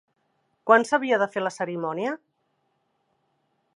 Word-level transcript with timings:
Quan 0.69 0.85
s'havia 0.91 1.19
de 1.23 1.27
fer 1.35 1.43
la 1.43 1.53
cerimònia? 1.57 2.17